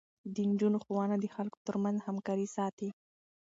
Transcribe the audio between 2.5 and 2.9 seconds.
ساتي.